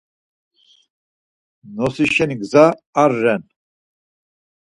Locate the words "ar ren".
3.01-3.43